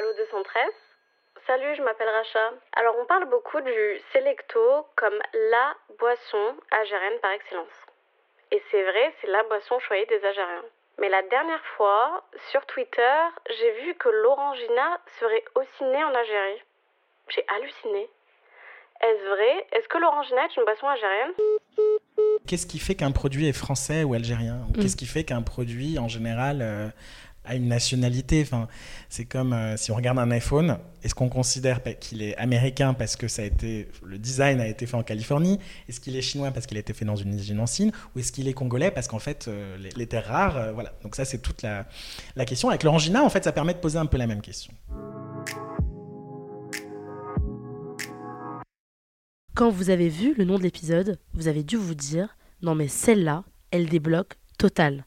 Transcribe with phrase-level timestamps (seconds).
[0.00, 0.64] Allo 213
[1.46, 2.54] Salut, je m'appelle Racha.
[2.72, 5.18] Alors, on parle beaucoup du Selecto comme
[5.52, 7.76] la boisson algérienne par excellence.
[8.50, 10.64] Et c'est vrai, c'est la boisson choyée des Algériens.
[11.00, 13.18] Mais la dernière fois, sur Twitter,
[13.50, 16.62] j'ai vu que l'orangina serait aussi née en Algérie.
[17.28, 18.08] J'ai halluciné.
[19.02, 19.66] Est-ce vrai?
[19.72, 21.32] Est-ce que l'orangina est une boisson algérienne?
[22.46, 24.60] Qu'est-ce qui fait qu'un produit est français ou algérien?
[24.80, 26.88] Qu'est-ce qui fait qu'un produit, en général, euh,
[27.44, 28.42] a une nationalité?
[28.42, 28.68] Enfin,
[29.10, 33.16] C'est comme euh, si on regarde un iPhone, est-ce qu'on considère qu'il est américain parce
[33.16, 35.58] que ça a été, le design a été fait en Californie?
[35.88, 37.90] Est-ce qu'il est chinois parce qu'il a été fait dans une usine en Chine?
[38.14, 40.92] Ou est-ce qu'il est congolais parce qu'en fait, euh, les, terres rares, voilà.
[41.02, 41.86] Donc ça, c'est toute la,
[42.46, 42.68] question.
[42.68, 44.72] Avec l'orangina, en fait, ça permet de poser un peu la même question.
[49.56, 52.86] Quand vous avez vu le nom de l'épisode, vous avez dû vous dire non mais
[52.86, 53.42] celle-là,
[53.72, 55.04] elle débloque total.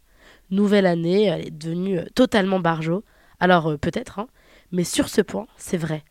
[0.51, 3.05] Nouvelle année, elle est devenue euh, totalement barjo.
[3.39, 4.27] Alors euh, peut-être, hein,
[4.71, 6.03] mais sur ce point, c'est vrai.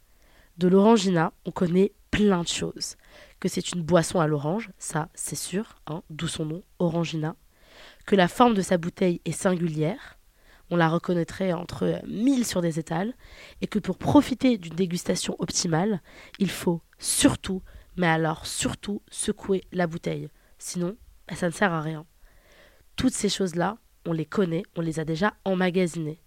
[0.58, 2.96] De l'orangina, on connaît plein de choses.
[3.40, 7.36] Que c'est une boisson à l'orange, ça c'est sûr, hein, d'où son nom, orangina.
[8.06, 10.18] Que la forme de sa bouteille est singulière,
[10.70, 13.14] on la reconnaîtrait entre mille sur des étals,
[13.60, 16.00] et que pour profiter d'une dégustation optimale,
[16.38, 17.62] il faut surtout
[17.96, 20.28] mais alors surtout secouer la bouteille.
[20.58, 20.96] Sinon,
[21.28, 22.06] bah, ça ne sert à rien.
[22.96, 26.21] Toutes ces choses-là, on les connaît, on les a déjà emmagasinées.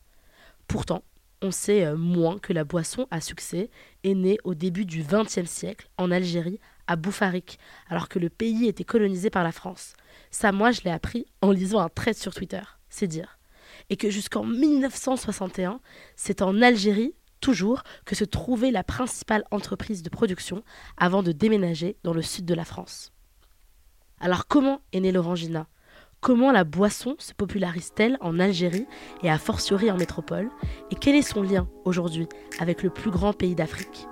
[0.68, 1.04] Pourtant,
[1.42, 3.70] on sait euh, moins que la boisson à succès
[4.04, 8.68] est née au début du XXe siècle en Algérie, à Boufarik, alors que le pays
[8.68, 9.94] était colonisé par la France.
[10.32, 13.40] Ça, moi, je l'ai appris en lisant un trait sur Twitter, c'est dire.
[13.90, 15.80] Et que jusqu'en 1961,
[16.16, 20.64] c'est en Algérie toujours que se trouvait la principale entreprise de production
[20.98, 23.12] avant de déménager dans le sud de la France.
[24.20, 25.68] Alors comment est née l'orangina?
[26.26, 28.88] Comment la boisson se popularise-t-elle en Algérie
[29.22, 30.50] et a fortiori en métropole
[30.90, 32.28] Et quel est son lien aujourd'hui
[32.60, 34.08] avec le plus grand pays d'Afrique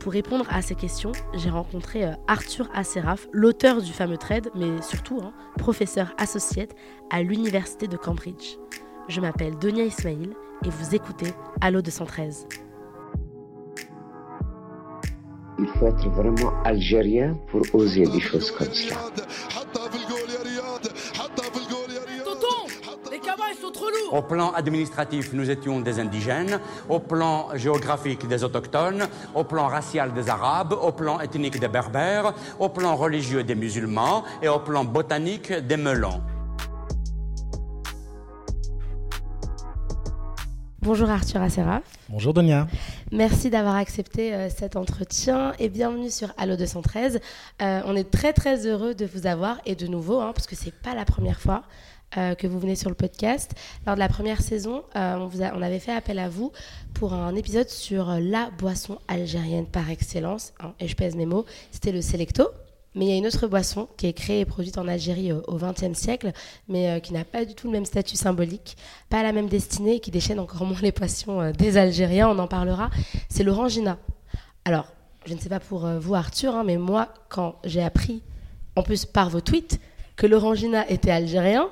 [0.00, 4.82] pour répondre à ces questions, j'ai rencontré euh, Arthur Asseraf, l'auteur du fameux trade, mais
[4.82, 6.68] surtout hein, professeur associé
[7.10, 8.58] à l'Université de Cambridge.
[9.08, 10.30] Je m'appelle Donia Ismail
[10.64, 11.32] et vous écoutez
[11.62, 12.46] Allo 213.
[15.58, 18.68] Il faut être vraiment algérien pour oser des choses comme
[24.10, 26.60] Au plan administratif, nous étions des indigènes.
[26.88, 29.06] Au plan géographique, des autochtones.
[29.34, 30.72] Au plan racial, des arabes.
[30.72, 32.34] Au plan ethnique, des berbères.
[32.58, 34.24] Au plan religieux, des musulmans.
[34.42, 36.22] Et au plan botanique, des melons.
[40.80, 41.82] Bonjour Arthur Asseraf.
[42.08, 42.66] Bonjour Donia.
[43.12, 47.20] Merci d'avoir accepté euh, cet entretien et bienvenue sur Allo 213.
[47.60, 50.56] Euh, on est très très heureux de vous avoir et de nouveau, hein, parce que
[50.56, 51.64] c'est pas la première fois
[52.16, 53.52] euh, que vous venez sur le podcast.
[53.86, 56.52] Lors de la première saison, on, vous on, avait fait appel à vous
[56.94, 61.44] pour un épisode sur la boisson algérienne par excellence, hein, et je pèse mes mots,
[61.70, 62.48] c'était le Selecto.
[62.94, 65.40] Mais il y a une autre boisson qui est créée et produite en Algérie euh,
[65.46, 66.32] au XXe siècle,
[66.68, 68.76] mais euh, qui n'a pas du tout le même statut symbolique,
[69.08, 72.38] pas la même destinée et qui déchaîne encore moins les passions euh, des Algériens, on
[72.38, 72.90] en parlera.
[73.28, 73.98] C'est l'orangina.
[74.64, 74.92] Alors,
[75.26, 78.22] je ne sais pas pour vous Arthur, hein, mais moi, quand j'ai appris,
[78.74, 79.78] en plus par vos tweets,
[80.16, 81.68] que l'orangina était algérien,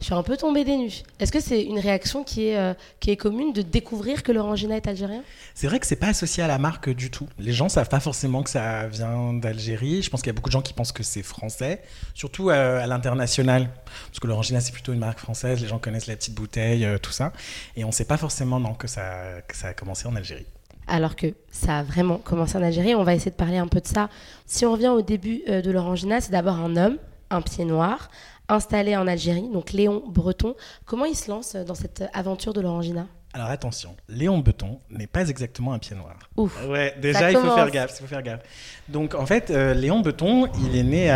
[0.00, 1.02] je suis un peu tombée des nues.
[1.18, 4.76] Est-ce que c'est une réaction qui est, euh, qui est commune de découvrir que l'orangina
[4.76, 5.22] est algérien?
[5.54, 7.26] C'est vrai que c'est pas associé à la marque du tout.
[7.38, 10.02] Les gens savent pas forcément que ça vient d'Algérie.
[10.02, 11.82] Je pense qu'il y a beaucoup de gens qui pensent que c'est français,
[12.14, 13.70] surtout euh, à, l'international.
[14.06, 15.60] Parce que l'orangina, c'est plutôt une marque française.
[15.60, 17.32] Les gens connaissent la petite bouteille, euh, tout ça.
[17.74, 20.46] Et on ne sait pas forcément non, que, ça, que ça a commencé en Algérie
[20.90, 22.94] alors que ça a vraiment commencé en Algérie.
[22.94, 24.08] On va essayer de parler un peu de ça.
[24.46, 26.96] Si on revient au début de l'orangina, c'est d'abord un homme,
[27.28, 28.08] un pied noir,
[28.48, 30.54] installé en Algérie, donc Léon Breton.
[30.84, 33.06] Comment il se lance dans cette aventure de l'orangina?
[33.34, 36.16] Alors attention, Léon Breton n'est pas exactement un pied noir.
[36.36, 36.66] Ouf.
[36.66, 38.40] Ouais, déjà il faut faire gaffe, il faut faire gaffe.
[38.88, 41.12] Donc en fait, euh, Léon Breton, il est né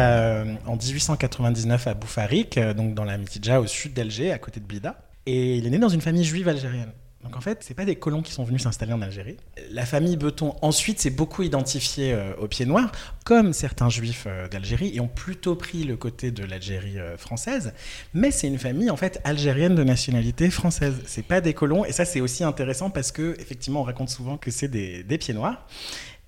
[0.66, 4.66] en 1899 à Boufarik, euh, donc dans la Mitidja au sud d'Alger, à côté de
[4.66, 6.93] Blida, et il est né dans une famille juive algérienne.
[7.23, 9.37] Donc en fait, c'est pas des colons qui sont venus s'installer en Algérie.
[9.71, 12.91] La famille Beton ensuite s'est beaucoup identifiée euh, au pied noir,
[13.25, 17.75] comme certains juifs euh, d'Algérie, et ont plutôt pris le côté de l'Algérie euh, française.
[18.13, 21.01] Mais c'est une famille en fait algérienne de nationalité française.
[21.07, 24.37] C'est pas des colons, et ça c'est aussi intéressant parce que effectivement on raconte souvent
[24.37, 25.67] que c'est des, des, pieds noirs.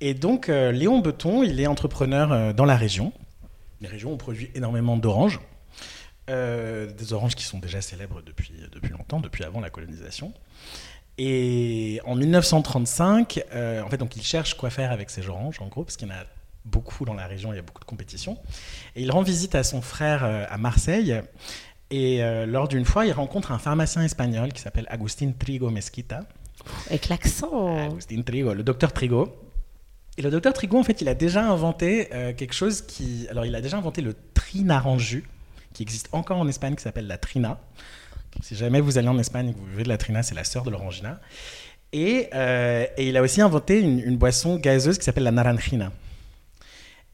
[0.00, 3.12] Et donc Léon Beton, il est entrepreneur dans la région.
[3.80, 5.40] Les régions ont produit énormément d'oranges.
[6.28, 10.32] Des oranges qui sont déjà célèbres depuis, depuis longtemps, depuis avant la colonisation.
[11.16, 15.68] Et en 1935, euh, en fait, donc il cherche quoi faire avec ces oranges, en
[15.68, 16.24] gros, parce qu'il y en a
[16.64, 18.38] beaucoup dans la région, il y a beaucoup de compétition.
[18.96, 21.20] Et il rend visite à son frère euh, à Marseille.
[21.90, 26.20] Et euh, lors d'une fois, il rencontre un pharmacien espagnol qui s'appelle Agustin Trigo Mesquita.
[26.88, 27.90] Avec l'accent.
[27.90, 29.36] Agustin Trigo, le docteur Trigo.
[30.16, 33.28] Et le docteur Trigo, en fait, il a déjà inventé euh, quelque chose qui.
[33.30, 35.24] Alors, il a déjà inventé le trinaranju,
[35.74, 37.60] qui existe encore en Espagne, qui s'appelle la trina.
[38.42, 40.44] Si jamais vous allez en Espagne et que vous buvez de la trina, c'est la
[40.44, 41.20] sœur de l'orangina.
[41.92, 45.92] Et, euh, et il a aussi inventé une, boisson gazeuse qui s'appelle la naranjina.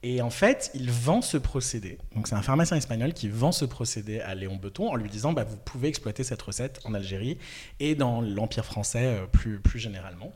[0.03, 1.99] Et en fait, il vend ce procédé.
[2.15, 5.35] Donc, c'est un pharmacien espagnol qui vend ce procédé à Léon Beton en lui disant
[5.35, 7.37] bah, Vous pouvez exploiter cette recette en Algérie
[7.81, 10.33] et dans l'Empire français euh, plus, plus généralement.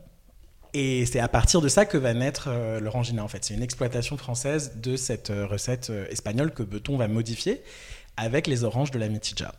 [0.75, 3.43] Et c'est à partir de ça que va naître euh, l'orangina, en fait.
[3.43, 7.63] C'est une exploitation française de cette euh, recette espagnole que Beton va modifier
[8.17, 9.53] avec les oranges de la mitija.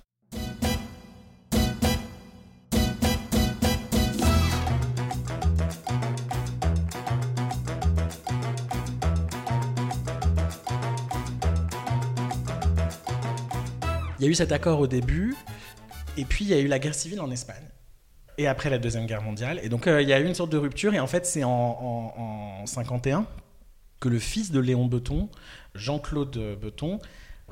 [14.19, 15.37] Il y a eu cet accord au début,
[16.17, 17.63] et puis il y a eu la guerre civile en Espagne.
[18.39, 19.61] Et après la Deuxième Guerre mondiale.
[19.63, 21.45] Et donc euh, il y a eu une sorte de rupture, et en fait c'est
[21.45, 23.27] en, en, en 51
[24.01, 25.29] que le fils de Léon Beton,
[25.75, 26.99] Jean-Claude Beton,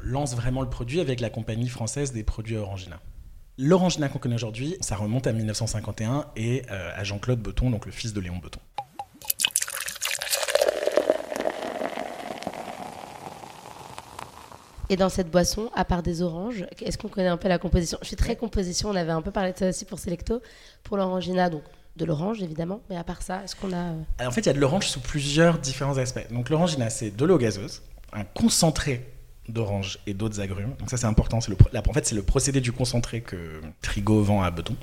[0.05, 3.01] lance vraiment le produit avec la compagnie française des produits Orangina.
[3.57, 7.93] L'Orangina qu'on connaît aujourd'hui, ça remonte à 1951 et euh, à Jean-Claude Beton, donc le
[7.93, 8.61] fils de Léon Beton.
[14.91, 17.97] Et dans cette boisson, à part des oranges, est-ce qu'on connaît un peu la composition?
[18.03, 20.43] Je suis très composition, on avait un peu parlé de ça aussi pour Selecto.
[20.83, 21.63] Pour l'orangina, donc
[21.97, 23.77] de l'orange évidemment, mais à part ça, est-ce qu'on a.
[23.77, 26.27] euh, Alors, en fait, il y a de l'orange sous plusieurs différents aspects.
[26.31, 29.14] Donc l'orangina, c'est de l'eau gazeuse, un concentré
[29.49, 30.75] d'orange et d'autres agrumes.
[30.79, 31.41] Donc ça, c'est important.
[31.41, 34.77] C'est le, en fait, c'est le procédé du concentré que Trigo vend à Beton.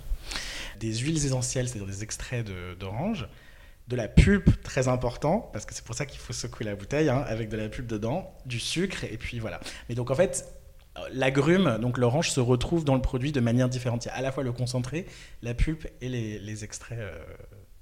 [0.80, 2.48] Des huiles essentielles, c'est-à-dire des extraits
[2.80, 3.28] d'orange.
[3.88, 7.10] De la pulpe, très important, parce que c'est pour ça qu'il faut secouer la bouteille,
[7.10, 9.60] hein, avec de la pulpe dedans, du sucre, et puis voilà.
[9.90, 10.48] Mais donc en fait,
[10.98, 14.06] euh, l'agrume, donc l'orange, se retrouve dans le produit de manière différente.
[14.06, 15.08] Il y a à la fois le concentré,
[15.42, 17.12] la pulpe et les, les extraits euh,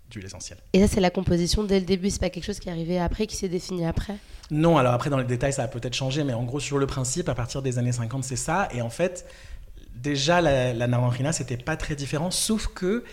[0.09, 0.57] d'huile essentielle.
[0.73, 2.99] Et ça, c'est la composition dès le début, c'est pas quelque chose qui est arrivé
[2.99, 4.15] après, qui s'est défini après?
[4.51, 6.87] Non, alors après, dans les détails, ça a peut-être changé, mais en gros, sur le
[6.87, 8.67] principe, à partir des années 50, c'est ça.
[8.73, 9.25] Et en fait,
[9.95, 13.03] déjà, la, la naranjina, c'était pas très différent, sauf que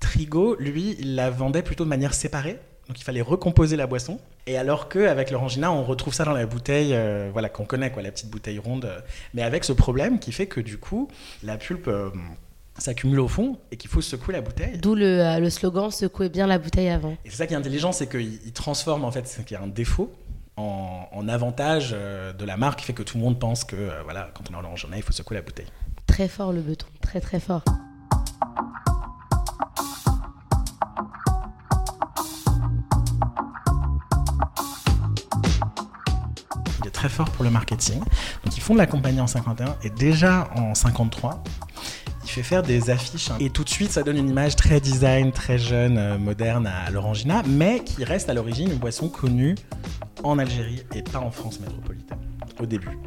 [0.00, 2.58] Trigo, lui, il la vendait plutôt de manière séparée.
[2.88, 4.20] Donc il fallait recomposer la boisson.
[4.46, 8.02] Et alors qu'avec l'orangina, on retrouve ça dans la bouteille euh, voilà, qu'on connaît, quoi,
[8.02, 8.84] la petite bouteille ronde.
[8.84, 9.00] euh,
[9.32, 11.08] mais avec ce problème qui fait que du coup,
[11.42, 12.10] la pulpe euh,
[12.82, 14.78] s'accumule au fond et qu'il faut secouer la bouteille.
[14.78, 17.12] D'où le, euh, le slogan secouez bien la bouteille avant.
[17.24, 19.58] Et c'est ça qui est intelligent, c'est qu'il il transforme en fait ce qui est
[19.58, 20.12] un défaut
[20.56, 23.76] en, en avantage euh, de la marque qui fait que tout le monde pense que
[23.76, 25.66] euh, voilà, quand on a l'orangina, il faut secouer la bouteille.
[26.06, 27.62] Très fort le beton, très très fort.
[36.80, 37.98] Il est très fort pour le marketing.
[38.44, 41.63] Donc ils font de la compagnie en 51 et déjà en 53, il
[42.34, 43.36] fait faire des affiches hein.
[43.38, 46.90] et tout de suite ça donne une image très design, très jeune, euh, moderne à
[46.90, 49.54] l'orangina, mais qui reste à l'origine une boisson connue
[50.24, 52.18] en Algérie et pas en France métropolitaine
[52.60, 52.98] au début.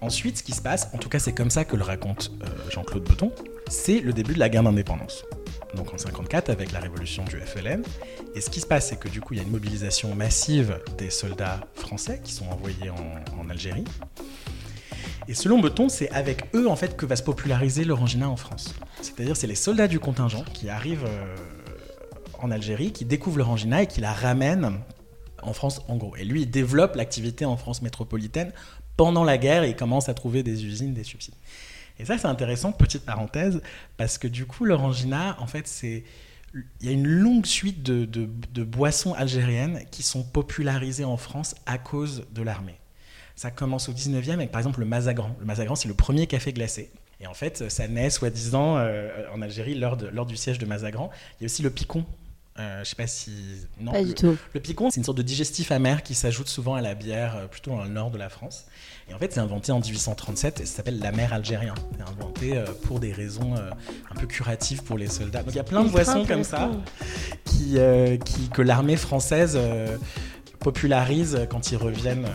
[0.00, 2.46] Ensuite, ce qui se passe, en tout cas c'est comme ça que le raconte euh,
[2.70, 3.30] Jean-Claude Beton,
[3.68, 5.24] c'est le début de la guerre d'indépendance.
[5.76, 7.82] Donc en 54 avec la révolution du FLN.
[8.34, 10.80] Et ce qui se passe, c'est que du coup il y a une mobilisation massive
[10.98, 13.84] des soldats français qui sont envoyés en, en Algérie.
[15.28, 18.74] Et selon Beton, c'est avec eux en fait que va se populariser l'orangina en France.
[19.00, 21.36] C'est-à-dire c'est les soldats du contingent qui arrivent euh,
[22.40, 24.80] en Algérie, qui découvrent l'orangina et qui la ramènent
[25.42, 26.16] en France en gros.
[26.16, 28.52] Et lui, il développe l'activité en France métropolitaine
[28.96, 31.34] pendant la guerre et il commence à trouver des usines, des subsides.
[31.98, 33.62] Et ça, c'est intéressant, petite parenthèse,
[33.96, 36.04] parce que du coup, l'orangina, en fait, c'est.
[36.80, 41.78] Il y a une longue suite de, boissons algériennes qui sont popularisées en France à
[41.78, 42.78] cause de l'armée.
[43.36, 45.34] Ça commence au 19e avec par exemple le mazagran.
[45.40, 46.90] Le mazagran, c'est le premier café glacé.
[47.20, 50.66] Et en fait, ça naît soi-disant euh, en Algérie lors, de- lors du siège de
[50.66, 51.10] Mazagran.
[51.38, 52.04] Il y a aussi le picon.
[52.58, 53.32] Euh, je sais pas si.
[53.80, 54.36] Non, Pas le- du tout.
[54.52, 57.46] le picon, c'est une sorte de digestif amer qui s'ajoute souvent à la bière, euh,
[57.46, 58.66] plutôt dans le nord de la France.
[59.08, 61.74] Et en fait, c'est inventé en 1837 et ça s'appelle l'amer algérien.
[61.96, 63.70] C'est inventé euh, pour des raisons euh,
[64.10, 65.42] un peu curatives pour les soldats.
[65.42, 66.70] Donc il y a plein de boissons comme ça
[67.44, 67.76] qui,
[68.24, 69.58] qui- que l'armée française
[70.60, 72.26] popularise quand ils reviennent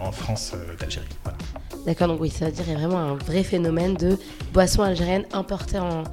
[0.00, 1.06] en France euh, d'Algérie.
[1.86, 4.18] D'accord, donc oui, ça veut dire qu'il y a vraiment un vrai phénomène de
[4.52, 6.04] boissons algériennes importées en,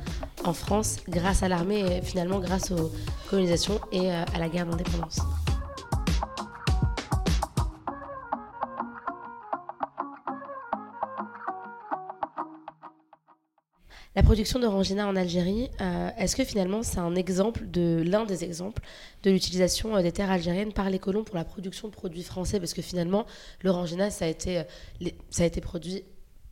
[0.43, 2.91] en France grâce à l'armée et finalement grâce aux
[3.29, 5.19] colonisations et euh, à la guerre d'indépendance.
[14.35, 18.81] Production d'orangina en Algérie, euh, est-ce que finalement c'est un exemple de l'un des exemples
[19.23, 22.59] de l'utilisation euh, des terres algériennes par les colons pour la production de produits français?
[22.59, 23.25] Parce que finalement,
[23.63, 26.03] l'orangina, ça a été, euh, ça a été produit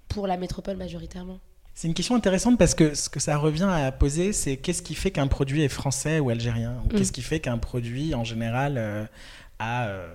[0.07, 1.39] pour la métropole majoritairement.
[1.73, 4.95] C'est une question intéressante parce que ce que ça revient à poser, c'est qu'est-ce qui
[4.95, 6.81] fait qu'un produit est français ou algérien?
[6.85, 6.97] Ou Mm.
[6.97, 9.03] qu'est-ce qui fait qu'un produit, en général, euh,
[9.59, 10.07] a, euh,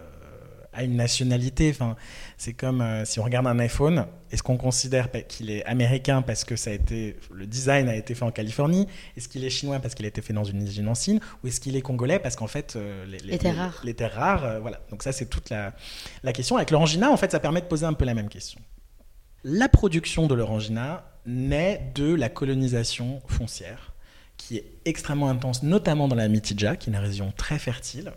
[0.85, 1.97] une nationalité enfin,
[2.37, 6.45] C'est comme euh, si on regarde un iPhone, est-ce qu'on considère qu'il est américain parce
[6.45, 8.87] que ça a été, le design a été fait en Californie?
[9.17, 11.21] Est-ce qu'il est chinois parce qu'il a été fait dans une usine en Chine?
[11.43, 13.81] Ou est-ce qu'il est congolais parce qu'en fait, euh, les, Les terres rares.
[13.85, 14.81] les terres rares, euh, voilà.
[14.91, 15.75] Donc ça, c'est toute la,
[16.23, 16.57] la question.
[16.57, 18.61] Avec l'orangina, en fait, ça permet de poser un peu la même question.
[19.45, 23.93] La production de l'orangina naît de la colonisation foncière,
[24.37, 28.13] qui est extrêmement intense, notamment dans la Mitidja, qui est une région très fertile,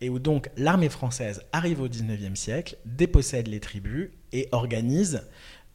[0.00, 5.22] et où donc l'armée française arrive au 19e siècle, dépossède les tribus et organise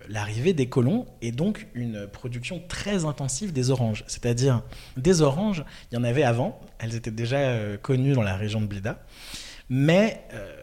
[0.07, 4.03] l'arrivée des colons et donc une production très intensive des oranges.
[4.07, 4.63] C'est-à-dire
[4.97, 8.61] des oranges, il y en avait avant, elles étaient déjà euh, connues dans la région
[8.61, 9.03] de Blida,
[9.69, 10.60] mais euh,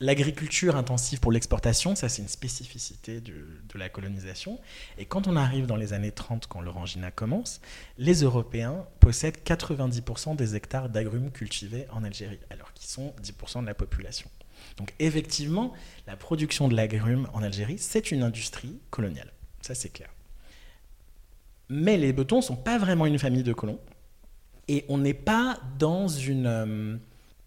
[0.00, 3.34] l'agriculture intensive pour l'exportation, ça c'est une spécificité de
[3.74, 4.58] la colonisation.
[4.98, 7.60] Et quand on arrive dans les années 30, quand l'orangina commence,
[7.98, 13.66] les Européens possèdent 90% des hectares d'agrumes cultivés en Algérie, alors qu'ils sont 10% de
[13.66, 14.30] la population.
[14.76, 15.72] Donc effectivement,
[16.06, 19.32] la production de l'agrume en Algérie, c'est une industrie coloniale.
[19.60, 20.10] Ça c'est clair.
[21.68, 23.80] Mais les Betons ne sont pas vraiment une famille de colons.
[24.68, 26.96] Et on n'est pas dans une, euh,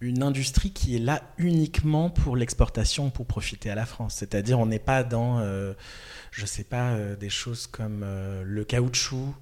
[0.02, 4.16] une industrie qui est là uniquement pour l'exportation, pour profiter à la France.
[4.16, 5.74] C'est-à-dire, on n'est pas dans, euh,
[6.32, 9.34] je sais pas, euh, des choses comme euh, le caoutchouc,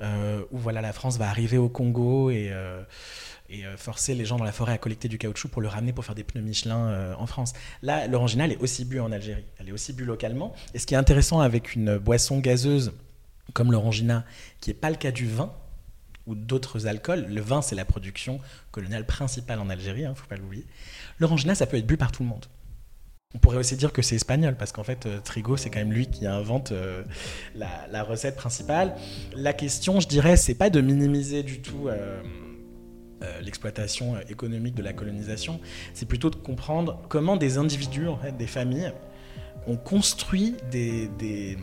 [0.00, 2.52] euh, où voilà, la France va arriver au Congo et,
[3.76, 6.14] forcer les gens dans la forêt à collecter du caoutchouc pour le ramener pour faire
[6.14, 7.52] des pneus Michelin en France.
[7.82, 9.44] Là, l'orangina, elle est aussi bu en Algérie.
[9.58, 10.54] Elle est aussi bu localement.
[10.72, 12.92] Et ce qui est intéressant avec une boisson gazeuse
[13.52, 14.24] comme l'orangina,
[14.60, 15.52] qui n'est pas le cas du vin,
[16.30, 17.26] ou d'autres alcools.
[17.28, 18.38] Le vin, c'est la production
[18.70, 20.64] coloniale principale en Algérie, il ne faut pas l'oublier.
[21.18, 22.46] L'orangina, ça peut être bu par tout le monde.
[23.34, 25.92] On pourrait aussi dire que c'est espagnol, parce qu'en fait, euh, Trigo, c'est quand même
[25.92, 27.04] lui qui invente euh,
[27.54, 28.96] la, recette principale.
[29.36, 32.20] La question, je dirais, c'est pas de minimiser du tout euh,
[33.40, 35.60] l'exploitation économique de la colonisation,
[35.94, 38.92] c'est plutôt de comprendre comment des individus, en fait, des familles,
[39.66, 41.56] ont construit des, des,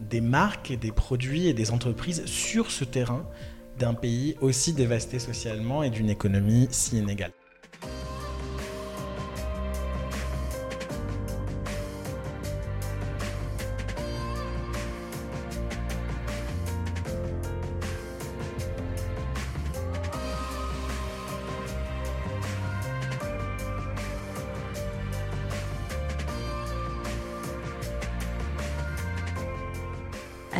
[0.00, 3.24] des marques, et des produits et des entreprises sur ce terrain
[3.78, 7.32] d'un pays aussi dévasté socialement et d'une économie si inégale.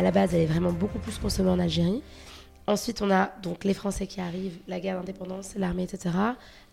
[0.01, 2.01] À la base, elle est vraiment beaucoup plus consommée en Algérie.
[2.71, 6.15] Ensuite, on a donc les Français qui arrivent, la guerre d'indépendance, l'armée, etc.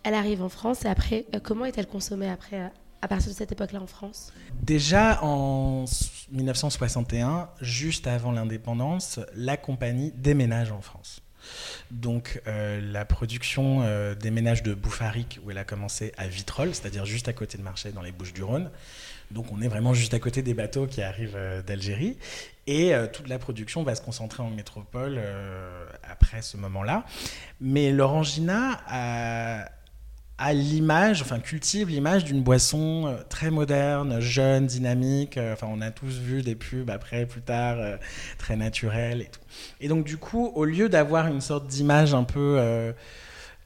[0.05, 2.69] Elle arrive en France et après, euh, comment est-elle consommée après, euh,
[3.03, 4.33] à partir de cette époque-là en France?
[4.63, 5.87] Déjà en
[6.31, 11.21] 1961, juste avant l'indépendance, la compagnie déménage en France.
[11.91, 17.07] Donc euh, la production des ménages de Bouffaric, où elle a commencé à Vitrolles, c'est-à-dire
[17.07, 18.71] juste à côté de Marseille, dans les Bouches-du-Rhône.
[19.31, 22.17] Donc on est vraiment juste à côté des bateaux qui arrivent euh, d'Algérie.
[22.67, 27.05] Et euh, toute la production va se concentrer en métropole euh, après ce moment-là.
[27.61, 35.39] Mais l'orangina a, l'image, enfin cultive l'image d'une boisson très moderne, jeune, dynamique.
[35.53, 37.99] Enfin, on a tous vu des pubs après, plus tard,
[38.39, 39.41] très naturelles et tout.
[39.81, 42.95] Et donc, du coup, au lieu d'avoir une sorte d'image un peu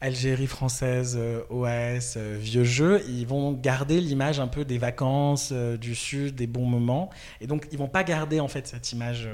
[0.03, 5.51] Algérie française, euh, OAS, euh, vieux jeu, ils vont garder l'image un peu des vacances
[5.53, 7.09] euh, du Sud, des bons moments.
[7.41, 9.29] Et donc, ils vont pas garder en fait cette image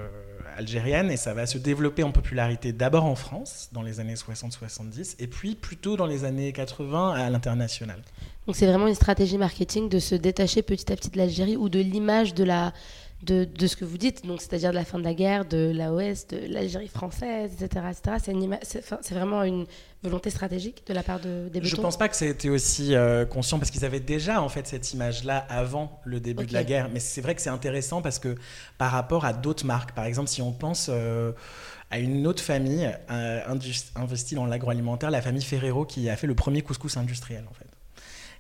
[0.59, 5.17] algérienne et ça va se développer en popularité d'abord en France dans les années 60-70
[5.19, 8.03] et puis plutôt dans les années 80 à l'international.
[8.47, 11.71] Donc c'est vraiment une stratégie marketing de se détacher petit à petit de l'Algérie ou
[11.71, 12.75] de l'image de la
[13.23, 15.73] de, de ce que vous dites, donc c'est-à-dire de la fin de la guerre, de
[15.75, 17.87] l'AOS, de l'Algérie française, etc.
[17.91, 18.57] etc.
[19.03, 19.67] C'est vraiment une
[20.03, 22.51] volonté stratégique de la part de, des Je Betons pense pas que ça ait été
[22.51, 26.53] aussi euh, conscient parce qu'ils avaient déjà en fait cette image-là avant le début de
[26.53, 26.89] la guerre.
[26.93, 28.37] Mais c'est vrai que c'est intéressant parce que
[28.79, 31.33] par rapport à d'autres marques, par exemple, si on pense euh,
[31.91, 33.41] à une autre famille euh,
[33.97, 37.68] investie dans l'agroalimentaire, la famille Ferrero qui a fait le premier couscous industriel en fait.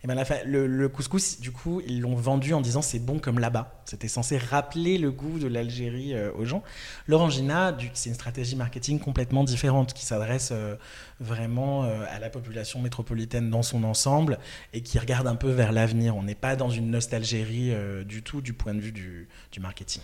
[0.04, 3.38] Et ben la le, couscous, du coup, ils l'ont vendu en disant c'est bon comme
[3.38, 3.82] là-bas.
[3.84, 6.62] C'était censé rappeler le goût de l'Algérie euh, aux gens.
[7.08, 10.76] L'orangina, c'est une stratégie marketing complètement différente qui s'adresse euh,
[11.20, 14.38] vraiment euh, à la population métropolitaine dans son ensemble
[14.72, 16.16] et qui regarde un peu vers l'avenir.
[16.16, 19.28] On n'est pas dans une nostalgierie euh, du tout du point de vue du,
[19.60, 20.02] marketing.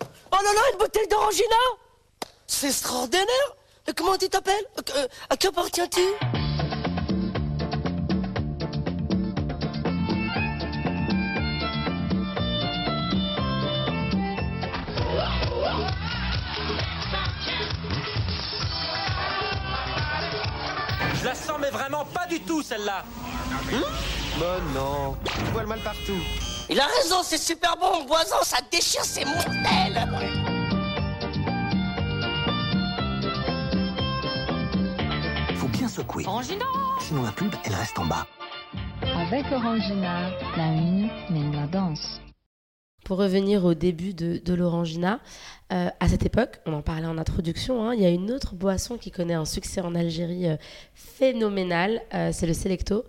[0.00, 1.44] Oh là là, une bouteille d'orangina?
[2.46, 3.56] C'est extraordinaire
[3.96, 4.64] Comment tu t'appelles?
[5.28, 6.00] À qui appartiens-tu?
[21.32, 23.04] La sens mais vraiment pas du tout celle-là.
[24.38, 26.20] Bon non, je vois le mal partout.
[26.68, 30.08] Il a raison, c'est super bon, Boison, ça déchire, c'est mortel
[35.56, 36.24] Faut bien secouer.
[36.26, 36.64] Orangina
[37.00, 38.26] Sinon la pub, elle reste en bas.
[39.02, 42.21] Avec Orangina, la une mène la danse.
[43.04, 45.18] Pour revenir au début de, l'Orangina,
[45.72, 48.54] euh, à cette époque, on en parlait en introduction, hein, il y a une autre
[48.54, 50.56] boisson qui connaît un succès en Algérie euh,
[50.94, 53.04] phénoménal, euh, c'est le Selecto.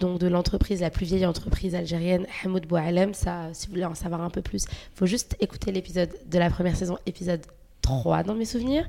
[0.00, 3.14] Donc de l'entreprise, la plus vieille entreprise algérienne, Hamoud Boualem.
[3.14, 3.26] Si
[3.68, 6.74] vous voulez en savoir un peu plus, il faut juste écouter l'épisode de la première
[6.74, 7.42] saison, épisode
[7.82, 8.88] 3 dans mes souvenirs.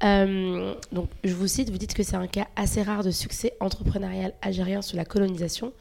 [0.00, 4.34] Donc je vous cite, vous dites que c'est un cas assez rare de succès entrepreneurial
[4.42, 5.72] algérien sous la colonisation.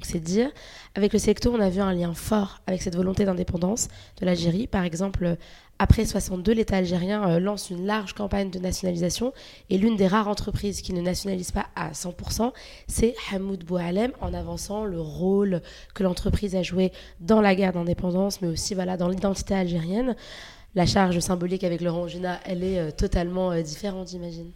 [0.00, 0.50] C'est dire,
[0.94, 3.88] avec le Selecto, on a vu un lien fort avec cette volonté d'indépendance
[4.20, 4.66] de l'Algérie.
[4.66, 5.36] Par exemple,
[5.78, 9.32] après 62, l'État algérien euh, lance une large campagne de nationalisation
[9.68, 12.52] et l'une des rares entreprises qui ne nationalise pas à 100%,
[12.86, 15.60] c'est Hamoud Boualem en avançant le rôle
[15.92, 20.14] que l'entreprise a joué dans la guerre d'indépendance, mais aussi dans l'identité algérienne.
[20.76, 24.52] La charge symbolique avec l'Orangina, elle est euh, totalement euh, différente, j'imagine.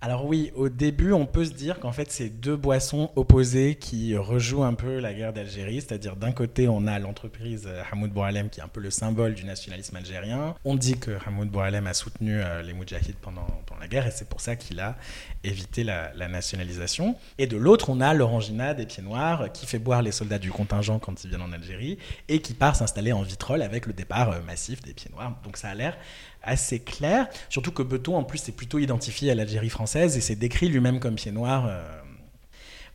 [0.00, 4.16] Alors oui, au début, on peut se dire qu'en fait, c'est deux boissons opposées qui
[4.16, 5.80] rejouent un peu la guerre d'Algérie.
[5.80, 9.34] C'est-à-dire, d'un côté, on a l'entreprise euh, Hamoud Boualem, qui est un peu le symbole
[9.34, 10.54] du nationalisme algérien.
[10.64, 13.44] On dit que Hamoud Boualem a soutenu euh, les Moudjahides pendant,
[13.80, 14.96] la guerre, et c'est pour ça qu'il a
[15.42, 17.16] évité la, nationalisation.
[17.38, 20.52] Et de l'autre, on a l'Orangina des Pieds Noirs, qui fait boire les soldats du
[20.52, 24.30] contingent quand ils viennent en Algérie, et qui part s'installer en vitrole avec le départ
[24.30, 25.36] euh, massif des Pieds Noirs.
[25.42, 25.96] Donc ça a l'air
[26.42, 30.36] assez clair, surtout que Beton en plus c'est plutôt identifié à l'Algérie française et c'est
[30.36, 31.66] décrit lui-même comme pied noir.
[31.66, 31.82] euh.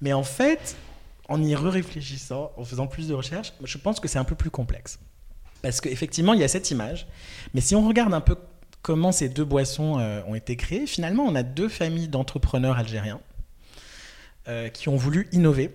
[0.02, 0.76] Mais en fait,
[1.30, 4.50] en y réfléchissant, en faisant plus de recherches, je pense que c'est un peu plus
[4.50, 5.00] complexe.
[5.62, 7.08] Parce qu'effectivement, il y a cette image,
[7.54, 8.36] mais si on regarde un peu
[8.82, 13.22] comment ces deux boissons euh, ont été créées, finalement, on a deux familles d'entrepreneurs algériens
[14.50, 15.72] euh, qui ont voulu innover.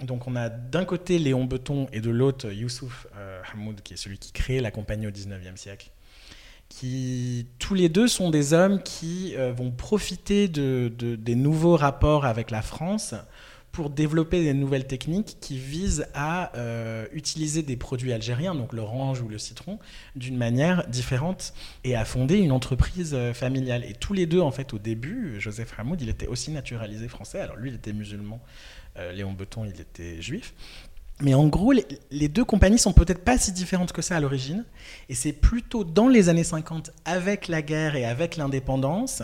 [0.00, 3.06] Donc on a d'un côté Léon Beton et de l'autre Youssouf
[3.52, 5.92] Hamoud, qui est celui qui crée la compagnie au 19e siècle
[6.78, 11.76] qui tous les deux sont des hommes qui euh, vont profiter de, de- des nouveaux
[11.76, 13.14] rapports avec la France
[13.72, 19.22] pour développer des nouvelles techniques qui visent à euh, utiliser des produits algériens, donc l'orange
[19.22, 19.78] ou le citron,
[20.16, 21.54] d'une manière différente
[21.84, 23.84] et à fonder une entreprise euh, familiale.
[23.84, 27.40] Et tous les deux, en fait, au début, Joseph Hamoud, il était aussi naturalisé français.
[27.40, 28.40] Alors lui, il était musulman.
[29.14, 30.52] Léon Beton, il était juif.
[31.22, 34.20] Mais en gros, les, les deux compagnies sont peut-être pas si différentes que ça à
[34.20, 34.64] l'origine.
[35.08, 39.22] Et c'est plutôt dans les années 50, avec la guerre et avec l'indépendance,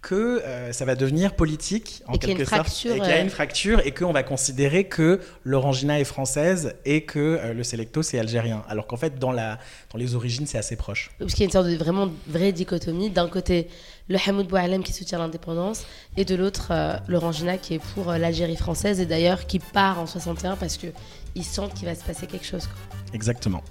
[0.00, 2.62] que euh, ça va devenir politique, en Et quelque sorte.
[2.68, 6.04] fracture, et qu'il y a euh, une fracture, et qu'on va considérer que l'Orangina est
[6.04, 8.62] française et que euh, le Selecto, c'est algérien.
[8.68, 9.58] Alors qu'en fait, dans, la,
[9.92, 11.10] dans les origines, c'est assez proche.
[11.18, 13.10] Parce qu'il y a une sorte de vraiment vraie dichotomie.
[13.10, 13.68] D'un côté,
[14.08, 15.84] le Hamoud Boualem qui soutient l'indépendance,
[16.16, 20.00] et de l'autre, euh, l'Orangina qui est pour euh, l'Algérie française, et d'ailleurs qui part
[20.00, 22.68] en 61 parce qu'ils sentent qu'il va se passer quelque chose.
[23.12, 23.62] Exactement.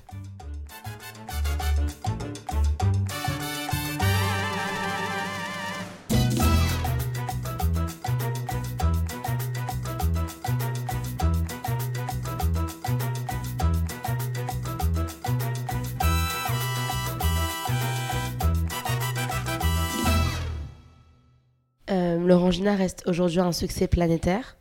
[22.75, 24.57] Reste aujourd'hui un succès planétaire.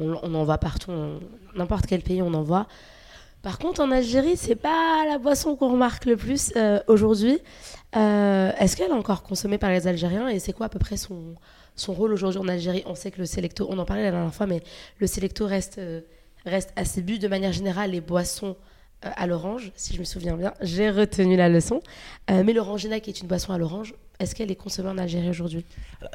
[0.00, 0.92] On, en voit partout,
[1.56, 2.68] n'importe quel pays on en voit.
[3.42, 7.38] Par contre, en Algérie, c'est pas la boisson qu'on remarque le plus euh, aujourd'hui.
[7.96, 10.96] Euh, Est-ce qu'elle est encore consommée par les Algériens et c'est quoi à peu près
[10.96, 11.34] son,
[11.76, 12.82] son rôle aujourd'hui en Algérie?
[12.86, 14.62] On sait que le Selecto, on en parlait la dernière fois, mais
[14.98, 16.00] le Selecto reste, euh,
[16.46, 18.56] reste assez bu de manière générale les boissons
[19.00, 20.52] à l'orange, si je me souviens bien.
[20.60, 21.80] J'ai retenu la leçon.
[22.28, 25.64] Mais l'Orangina, qui est une boisson à l'orange, est-ce qu'elle est consommée en Algérie aujourd'hui?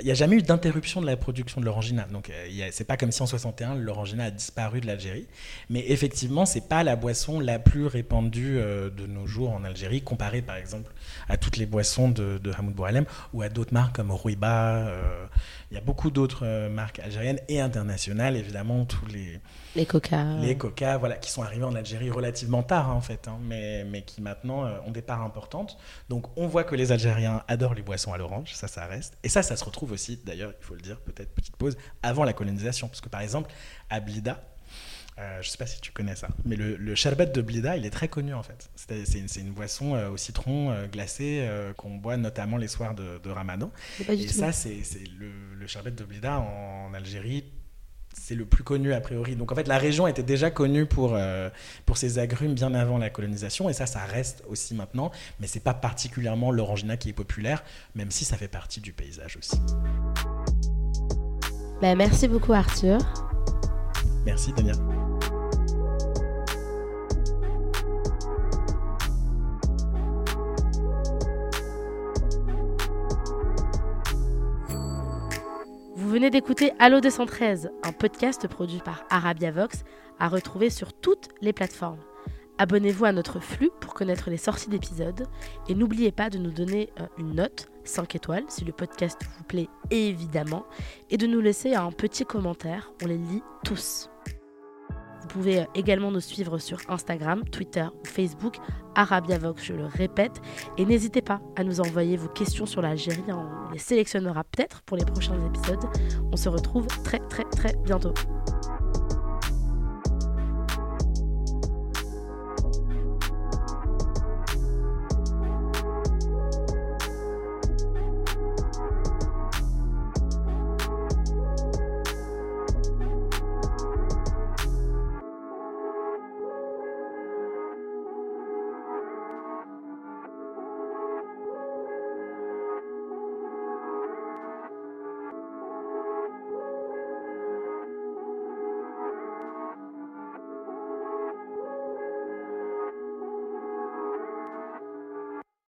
[0.02, 2.04] Il n'y a jamais eu d'interruption de la production de l'orangina.
[2.12, 5.26] Donc, euh, c'est pas comme si en 61, l'orangina a disparu de l'Algérie.
[5.70, 10.02] Mais effectivement, c'est pas la boisson la plus répandue euh, de nos jours en Algérie,
[10.02, 10.92] comparée par exemple
[11.30, 14.88] à toutes les boissons de, de Hamoud Boualem ou à d'autres marques comme Rouiba.
[14.88, 15.26] euh,
[15.72, 19.40] il y a beaucoup d'autres euh, marques algériennes et internationales, évidemment, tous les,
[19.76, 20.36] Les coca.
[20.42, 23.84] les coca, voilà, qui sont arrivés en Algérie relativement tard, hein, en fait, hein, mais,
[23.86, 25.78] mais qui maintenant ont des parts importantes.
[26.10, 29.18] Donc, on voit que les Algériens adorent les boissons à l'orange, ça, ça reste.
[29.24, 32.24] Et ça, ça se retrouve aussi, d'ailleurs, il faut le dire, peut-être petite pause, avant
[32.24, 32.88] la colonisation.
[32.88, 33.52] Parce que, par exemple,
[33.90, 34.42] à Blida,
[35.20, 37.86] euh, je sais pas si tu connais ça, mais le, le sherbet de Blida, il
[37.86, 38.72] est très connu en fait.
[38.76, 43.30] C'est une, boisson euh, au citron euh, glacé qu'on boit notamment les soirs de, de
[43.30, 43.72] Ramadan.
[44.10, 44.82] Et ça, c'est
[45.20, 47.46] le, le sherbet de Blida en Algérie.
[48.14, 49.36] C'est le plus connu a priori.
[49.36, 51.50] Donc en fait, la région était déjà connue pour, euh,
[51.86, 53.70] pour ses agrumes bien avant la colonisation.
[53.70, 55.12] Et ça, ça reste aussi maintenant.
[55.40, 57.64] Mais c'est pas particulièrement l'orangina qui est populaire,
[57.96, 59.60] même si ça fait partie du paysage aussi.
[61.82, 63.00] Bah, merci beaucoup Arthur.
[64.26, 64.74] Merci Dania.
[76.14, 79.84] Venez d'écouter Allo 213, un podcast produit par Arabia Vox,
[80.20, 81.98] à retrouver sur toutes les plateformes.
[82.60, 85.26] Abonnez-vous à notre flux pour connaître les sorties d'épisodes
[85.68, 89.44] et n'oubliez pas de nous donner euh, une note, 5 étoiles si le podcast vous
[89.44, 90.68] plaît évidemment,
[91.10, 94.12] et de nous laisser un petit commentaire, on les lit tous.
[95.24, 98.58] Vous pouvez euh, également nous suivre sur Instagram, Twitter ou Facebook,
[98.96, 100.42] ArabiaVox, je le répète,
[100.78, 104.98] et n'hésitez pas à nous envoyer vos questions sur l'Algérie, on les sélectionnera peut-être pour
[104.98, 105.86] les prochains épisodes.
[106.32, 108.14] On se retrouve très très très bientôt.